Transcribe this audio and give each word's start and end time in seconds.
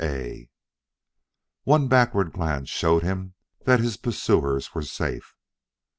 A.!" 0.03 0.49
One 1.63 1.87
backward 1.87 2.31
glance 2.33 2.69
showed 2.69 3.03
him 3.03 3.35
that 3.65 3.79
his 3.79 3.97
pursuers 3.97 4.73
were 4.73 4.81
safe. 4.81 5.35